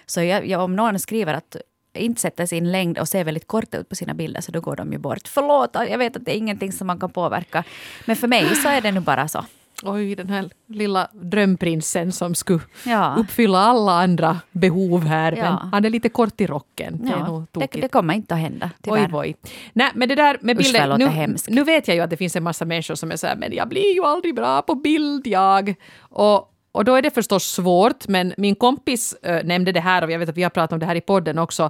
[0.06, 1.56] Så jag, jag, om någon skriver att
[1.94, 4.76] inte sätter sin längd och ser väldigt kort ut på sina bilder så då går
[4.76, 5.28] de ju bort.
[5.28, 7.64] Förlåt, jag vet att det är ingenting som man kan påverka.
[8.06, 9.46] Men för mig så är det nu bara så.
[9.84, 13.16] Oj, den här lilla drömprinsen som skulle Ja.
[13.20, 15.32] uppfylla alla andra behov här.
[15.32, 15.44] Ja.
[15.44, 17.00] Men han är lite kort i rocken.
[17.04, 19.10] Det Ja, det, det kommer inte att hända, Oj, tyvärr.
[19.20, 19.36] oj.
[19.74, 20.88] Nej, men det där med Usch, bilder.
[20.88, 23.28] låter Nu, nu vet jag ju att det finns en massa människor som är så
[23.28, 25.76] här, men jag blir ju aldrig bra på bild jag.
[26.00, 30.12] Och, Och då är det förstås svårt, men min kompis äh, nämnde det här och
[30.12, 31.70] jag vet att vi har pratat om det här i podden också.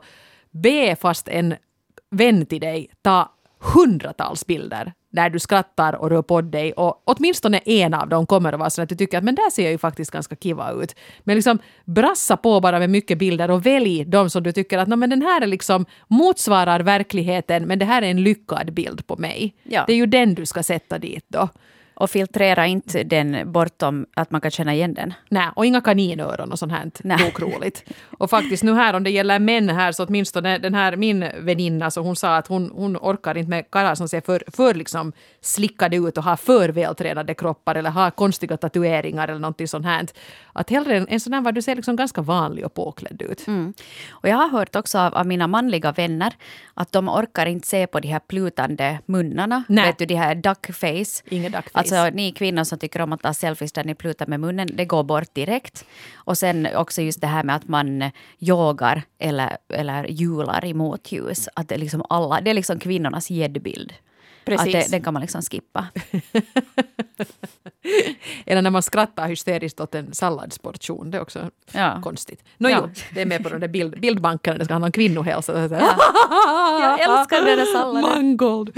[0.51, 1.55] Be fast en
[2.11, 7.57] vän till dig ta hundratals bilder när du skrattar och rör på dig och åtminstone
[7.57, 9.71] en av dem kommer att vara så att du tycker att men där ser jag
[9.71, 10.95] ju faktiskt ganska kiva ut.
[11.23, 14.87] Men liksom brassa på bara med mycket bilder och välj de som du tycker att
[14.87, 19.15] men den här är liksom motsvarar verkligheten men det här är en lyckad bild på
[19.17, 19.55] mig.
[19.63, 19.83] Ja.
[19.87, 21.49] Det är ju den du ska sätta dit då.
[21.99, 25.13] Och filtrera inte den bortom att man kan känna igen den.
[25.29, 26.91] Nej, och inga kaninöron och sånt här.
[27.03, 27.17] Nej.
[27.17, 27.83] Nog roligt.
[28.17, 31.91] Och faktiskt nu här om det gäller män här så åtminstone den här min väninna
[31.91, 35.13] så hon sa att hon, hon orkar inte med karlar som ser för, för liksom
[35.41, 40.05] slickade ut och har för vältränade kroppar eller har konstiga tatueringar eller någonting sånt här.
[40.53, 43.47] Att hellre en, en sån här var du ser liksom ganska vanlig och påklädd ut.
[43.47, 43.73] Mm.
[44.09, 46.33] Och jag har hört också av, av mina manliga vänner
[46.73, 49.63] att de orkar inte se på de här plutande munnarna.
[49.67, 49.85] Nej.
[49.85, 51.23] Vet du, de här duckface.
[51.29, 51.79] Inga duckface.
[51.91, 54.85] Alltså ni kvinnor som tycker om att ta selfies där ni plutar med munnen, det
[54.85, 55.85] går bort direkt.
[56.15, 61.49] Och sen också just det här med att man yogar eller, eller hjular i motljus.
[61.53, 63.93] Att det liksom alla, det är liksom kvinnornas gäddbild.
[64.45, 64.75] Precis.
[64.75, 65.87] Att det, den kan man liksom skippa.
[68.45, 71.11] Eller när man skrattar hysteriskt åt en salladsportion.
[71.11, 72.01] Det är också Ja.
[72.03, 72.43] konstigt.
[72.57, 72.77] Nå Ja.
[72.83, 74.57] jo, det är med på de där bild, bildbankerna.
[74.57, 75.57] Det ska handla om kvinnohälsa.
[75.59, 75.69] Här,
[76.89, 78.09] Jag älskar den där salladen.
[78.25, 78.77] Mangold.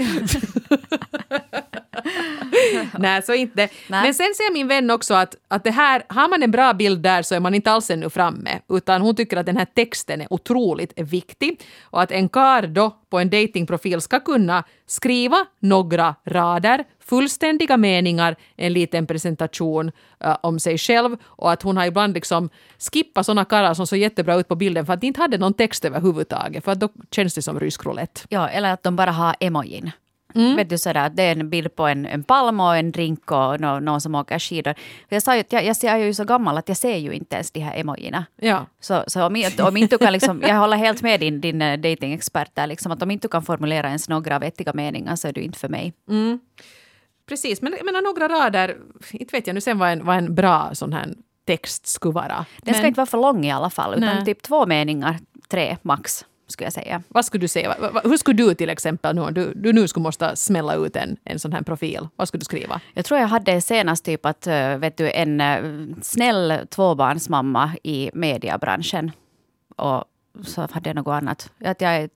[2.98, 3.68] Nej, så inte.
[3.88, 4.02] Nej.
[4.02, 7.00] Men sen säger min vän också att, att det här, har man en bra bild
[7.00, 8.60] där så är man inte alls ännu framme.
[8.68, 11.60] Utan hon tycker att den här texten är otroligt viktig.
[11.82, 18.36] Och att en kar då på en datingprofil ska kunna skriva några rader, fullständiga meningar,
[18.56, 19.92] en liten presentation
[20.24, 21.16] eh, om sig själv.
[21.24, 22.50] Och att hon har ibland liksom
[22.92, 25.54] skippat såna karlar som såg jättebra ut på bilden för att de inte hade någon
[25.54, 26.64] text överhuvudtaget.
[26.64, 28.20] För att då känns det som rysk roulette.
[28.28, 29.90] Ja, eller att de bara har emojin.
[30.34, 30.56] Mm.
[30.56, 33.60] Vet du sådär, det är en bild på en, en palm och en drink och
[33.60, 34.74] nå- någon som åker skidor.
[35.08, 37.12] Jag sa ju jag, jag, ser- jag är ju så gammal att jag ser ju
[37.12, 38.24] inte ens de här emojierna.
[38.36, 38.66] Ja.
[38.80, 41.78] Så, så om, om inte du kan liksom, jag håller helt med din, din eh,
[41.78, 45.32] datingexpert där, liksom, att om inte du kan formulera ens några vettiga meningar så är
[45.32, 45.92] du inte för mig.
[47.28, 48.76] Precis, men jag menar några rader,
[49.12, 51.08] inte vet jag nu sen vad en, vad en bra sån här
[51.46, 52.46] text skulle vara.
[52.62, 54.24] Den ska Men inte vara för lång i alla fall, utan Nej.
[54.24, 57.02] typ två meningar, tre max, skulle jag säga.
[57.08, 57.76] Vad skulle du säga?
[57.80, 60.74] Va- va- Hur skulle du till exempel nu, om du, du nu skulle måste smälla
[60.74, 62.80] ut en, en sån här profil, vad skulle du skriva?
[62.94, 65.58] Jag tror jag hade senast typ att, eh, vet du, en eh,
[66.02, 69.12] snäll tvåbarnsmamma i mediebranschen.
[69.76, 70.04] Och
[70.44, 71.50] så hade jag något annat.
[71.64, 72.10] Att jag är-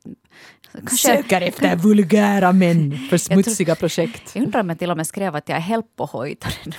[0.87, 4.31] kanske, efter vulgära män för smutsiga projekt.
[4.37, 6.75] jag undrar om jag till och med skrev att jag är helppohojtaren.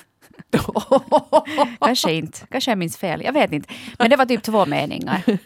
[1.80, 2.40] kanske inte.
[2.52, 3.22] Kanske jag minns fel.
[3.26, 3.74] Jag vet inte.
[4.00, 5.22] Men det var typ två meningar.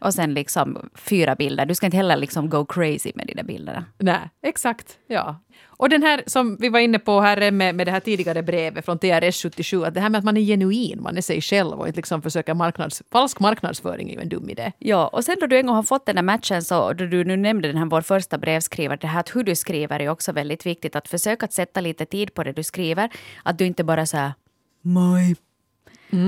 [0.00, 1.66] Och sen liksom fyra bilder.
[1.66, 3.84] Du ska inte heller liksom go crazy med de där bilderna.
[3.98, 4.98] Nej, exakt.
[5.06, 5.36] Ja.
[5.66, 8.84] Och den här som vi var inne på här med, med det här tidigare brevet
[8.84, 11.80] från TRS 77, att det här med att man är genuin, man är sig själv
[11.80, 13.02] och inte liksom försöker marknads...
[13.12, 14.72] Falsk marknadsföring är ju en dum idé.
[14.78, 17.24] Ja, och sen då du en gång har fått den där matchen så då du
[17.24, 20.32] nu nämnde den här vår första brevskrivare, det här att hur du skriver är också
[20.32, 20.96] väldigt viktigt.
[20.96, 23.10] Att försöka att sätta lite tid på det du skriver.
[23.42, 24.32] Att du inte bara säger
[24.82, 25.47] my.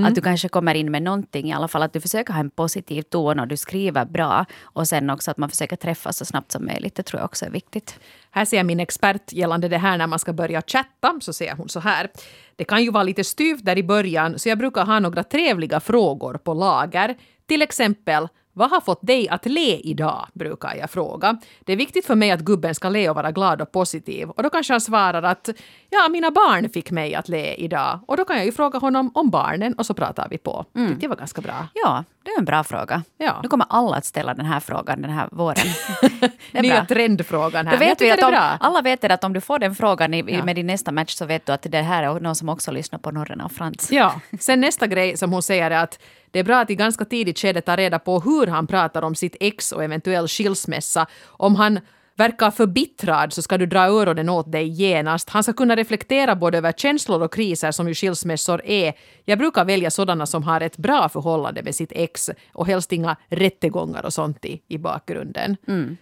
[0.05, 1.83] Att du kanske kommer in med någonting i alla fall.
[1.83, 4.45] Att du försöker ha en positiv ton och du skriver bra.
[4.61, 6.95] Och sen också att man försöker träffas så snabbt som möjligt.
[6.95, 7.99] Det tror jag också är viktigt.
[8.31, 11.55] Här ser jag min expert gällande det här när man ska börja chatta, så säger
[11.55, 12.09] hon så här.
[12.55, 15.79] Det kan ju vara lite styvt där i början, så jag brukar ha några trevliga
[15.79, 17.15] frågor på lager.
[17.47, 20.27] Till exempel, vad har fått dig att le idag?
[20.33, 21.37] brukar jag fråga.
[21.65, 24.29] Det är viktigt för mig att gubben ska le och vara glad och positiv.
[24.29, 25.49] Och då kanske han svarar att
[25.89, 27.99] ja, mina barn fick mig att le idag.
[28.07, 30.65] Och då kan jag ju fråga honom om barnen och så pratar vi på.
[30.75, 30.99] Mm.
[30.99, 31.67] Det var ganska bra.
[31.73, 33.03] Ja, det är en bra fråga.
[33.17, 33.39] Ja.
[33.43, 35.67] Nu kommer alla att ställa den här frågan den här våren.
[36.51, 36.85] Nya bra.
[36.85, 37.73] trendfrågan här.
[37.73, 40.45] Då vet vi att om, alla vet att om du får den frågan i, Ja.
[40.45, 42.99] med din nästa match så vet du att det här är någon som också lyssnar
[42.99, 43.91] på Norrena och Frans.
[43.91, 45.99] Ja, sen nästa grej som hon säger är att
[46.31, 49.15] det är bra att i ganska tidigt skede ta reda på hur han pratar om
[49.15, 51.07] sitt ex och eventuell skilsmässa.
[51.25, 51.79] Om han
[52.21, 55.29] verkar förbittrad så ska du dra öronen åt dig genast.
[55.29, 58.93] Han ska kunna reflektera både över känslor och kriser som ju skilsmässor är.
[59.25, 63.15] Jag brukar välja sådana som har ett bra förhållande med sitt ex och helst inga
[63.29, 65.57] rättegångar och sånt i, i bakgrunden.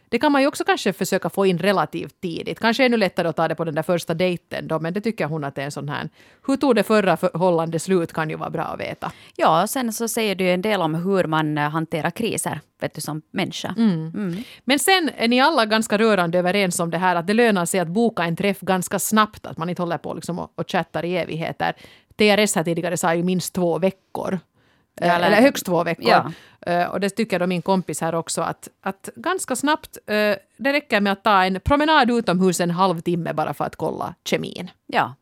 [0.10, 2.60] Det kan man ju också kanske försöka få in relativt tidigt.
[2.60, 5.25] Kanske ännu lättare att ta det på den där första dejten då, men det tycker
[5.25, 6.10] hon att det är en sån här...
[6.47, 9.12] Hur tog det förra förhållandet slut kan ju vara bra att veta.
[9.36, 13.01] Ja, sen så säger du en del om hur man eh, hanterar kriser, vet du,
[13.01, 13.73] som människa.
[14.63, 17.79] Men sen är ni alla ganska rörande överens om det här att det lönar sig
[17.79, 21.05] att boka en träff ganska snabbt, att man inte håller på liksom och, och chattar
[21.05, 21.73] i evigheter.
[22.17, 24.39] TRS här tidigare sa ju minst två veckor.
[24.99, 26.09] Ja, Eh, eller- eller, högst två veckor.
[26.09, 26.31] Ja.
[26.71, 30.13] Eh, och det tycker då min kompis här också att, att ganska snabbt, eh,
[30.57, 34.71] det räcker med att ta en promenad utomhus en halvtimme bara för att kolla kemin.
[34.87, 35.13] Ja,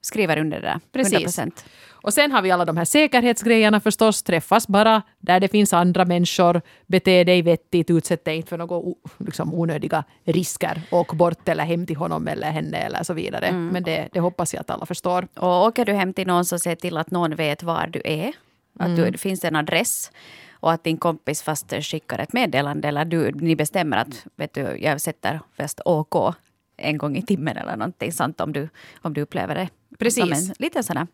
[0.00, 0.80] skriver under det där.
[0.92, 1.38] Precis.
[1.38, 1.64] 100%.
[2.02, 4.22] Och sen har vi alla de här säkerhetsgrejerna förstås.
[4.22, 6.62] Träffas bara där det finns andra människor.
[6.86, 7.90] Bete dig vettigt.
[7.90, 10.82] Utsätt dig inte för några liksom onödiga risker.
[10.90, 13.46] Åk bort eller hem till honom eller henne eller så vidare.
[13.46, 13.68] Mm.
[13.68, 15.28] Men det, det hoppas jag att alla förstår.
[15.34, 18.32] Och åker du hem till någon så se till att någon vet var du är.
[18.78, 20.12] Att du, det finns en adress.
[20.52, 24.60] Och att din kompis fast skickar ett meddelande eller du, ni bestämmer att vet du,
[24.60, 26.34] jag sätter fast OK
[26.76, 28.68] en gång i timmen eller någonting sånt om du,
[29.02, 30.22] om du upplever det Precis.
[30.22, 31.06] som en liten sån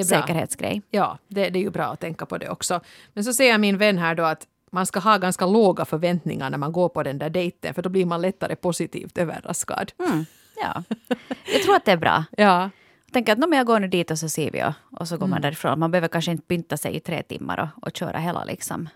[0.00, 0.26] här Det är bra.
[0.26, 0.82] säkerhetsgrej.
[0.90, 2.80] Ja, det, det är ju bra att tänka på det också.
[3.12, 6.58] Men så säger min vän här då att man ska ha ganska låga förväntningar när
[6.58, 9.92] man går på den där dejten, för då blir man lättare positivt överraskad.
[9.98, 10.24] Mm,
[10.56, 10.82] ja.
[11.52, 12.24] Jag tror att det är bra.
[12.36, 12.70] Ja,
[13.12, 15.16] Tänk att "Nå, men jag går nu dit och så ser vi och, och så
[15.16, 15.78] går man därifrån.
[15.78, 18.88] Man behöver kanske inte pynta sig i tre timmar och, och köra hela liksom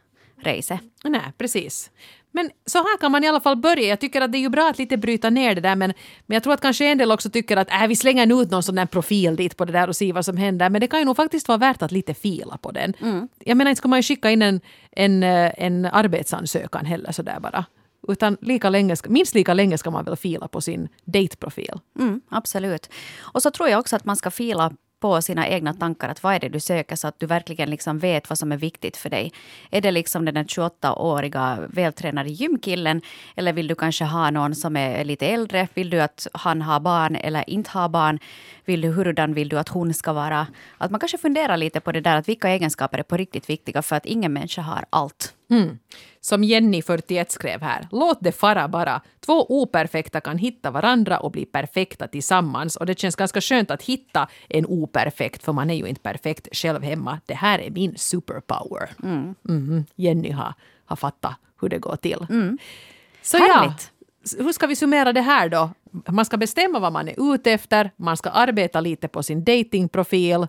[0.42, 0.78] race.
[1.04, 1.90] nej, precis.
[2.32, 3.88] Men så här kan man i alla fall börja.
[3.88, 5.92] Jag tycker att det är ju bra att lite bryta ner det där, men,
[6.26, 8.62] men jag tror att kanske en del också tycker att äh, vi slänger ut någon
[8.62, 10.70] sån där profil dit på det där och ser vad som händer.
[10.70, 12.94] Men det kan ju nog faktiskt vara värt att lite fila på den.
[13.38, 14.60] Jag menar, inte ska man ju skicka in en,
[14.92, 17.64] en, eh, en arbetsansökan heller sådär bara.
[18.08, 21.80] Utan lika länge, minst lika länge ska man väl fila på sin dateprofil.
[21.98, 22.90] Mm, absolut.
[23.18, 26.08] Och så tror jag också att man ska fila på sina egna tankar.
[26.08, 28.56] Att vad är det du söker så att du verkligen liksom vet vad som är
[28.56, 29.32] viktigt för dig.
[29.70, 33.02] Är det liksom den 28-åriga vältränade gymkillen?
[33.36, 35.68] Eller vill du kanske ha någon som är lite äldre?
[35.74, 38.18] Vill du att han har barn eller inte har barn?
[38.68, 40.46] Vill du, hurdan vill du att hon ska vara?
[40.78, 43.82] Att man kanske funderar lite på det där att vilka egenskaper är på riktigt viktiga
[43.82, 45.34] för att ingen människa har allt.
[46.20, 47.88] Som Jenny, 41, skrev här.
[47.90, 49.00] Låt det fara bara.
[49.20, 52.76] Två operfekta kan hitta varandra och bli perfekta tillsammans.
[52.76, 56.48] Och det känns ganska skönt att hitta en operfekt, för man är ju inte perfekt
[56.52, 57.20] själv hemma.
[57.26, 58.90] Det här är min superpower.
[59.42, 59.84] Mhm.
[59.96, 60.54] Jenny har,
[60.84, 62.26] har fattat hur det går till.
[63.22, 63.92] Så Härligt.
[64.00, 65.70] ja, hur ska vi summera det här då?
[66.06, 67.90] Man ska bestämma vad man är ute efter.
[67.96, 70.46] Man ska arbeta lite på sin datingprofil.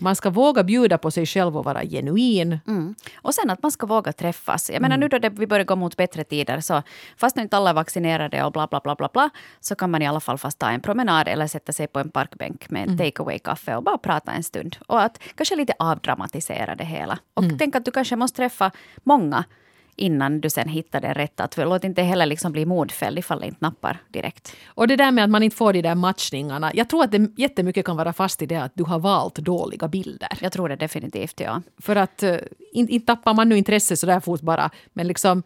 [0.00, 2.58] Man ska våga bjuda på sig själv och vara genuin.
[2.66, 2.94] Mm.
[3.16, 4.70] Och sen att man ska våga träffas.
[4.70, 6.82] Jag menar nu då det, vi börjar gå mot bättre tider så
[7.16, 10.02] fast nu inte alla är vaccinerade och bla bla bla bla bla så kan man
[10.02, 12.98] i alla fall fast ta en promenad eller sätta sig på en parkbänk med en
[12.98, 14.76] take away kaffe och bara prata en stund.
[14.86, 17.18] Och att kanske lite avdramatisera det hela.
[17.34, 18.70] Och tänk att du kanske måste träffa
[19.04, 19.44] många
[19.96, 21.48] innan du sen hittar den rätta.
[21.56, 24.56] Låt inte heller liksom bli modfälld ifall det inte nappar direkt.
[24.66, 26.70] Och det där med att man inte får de där matchningarna.
[26.74, 29.88] Jag tror att det jättemycket kan vara fast i det att du har valt dåliga
[29.88, 30.38] bilder.
[30.40, 31.62] Jag tror det definitivt, ja.
[31.78, 32.36] För att uh,
[32.72, 34.70] inte in tappar man nu intresse så där fort bara.
[34.92, 35.42] Men liksom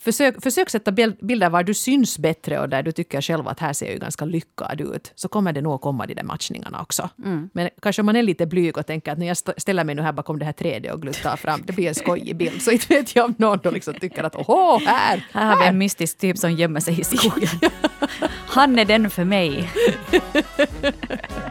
[0.00, 3.60] försök, försök sätta bil- bilder var du syns bättre och där du tycker själv att
[3.60, 5.12] här ser jag ganska lyckad ut.
[5.14, 7.08] Så kommer det nog komma de där matchningarna också.
[7.52, 9.94] Men kanske om man är lite blyg och tänker att när jag st- ställer mig
[9.94, 12.62] nu här bakom det här trädet och gluttar fram, det blir en skojig bild.
[12.62, 15.66] Så inte vet jag om någon då liksom tycker att åh, här, Här har vi
[15.66, 17.48] en mystisk typ som gömmer sig i skogen.
[18.48, 19.70] Han är den för mig.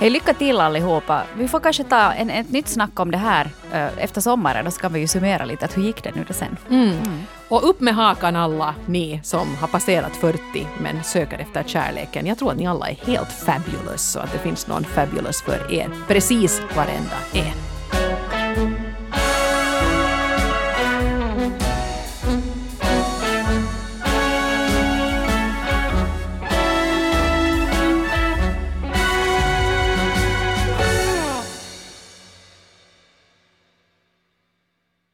[0.00, 1.22] Hej, lycka till allihopa.
[1.36, 4.64] Vi får kanske ta en, ett nytt snack om det här eh, efter sommaren.
[4.64, 6.56] Då ska vi ju summera lite att hur gick det nu då sen.
[6.70, 7.22] Mm.
[7.48, 10.40] Och upp med hakan alla ni som har passerat 40
[10.78, 12.26] men söker efter kärleken.
[12.26, 15.74] Jag tror att ni alla är helt fabulous så att det finns någon fabulous för
[15.74, 15.90] er.
[16.08, 17.79] Precis varenda en.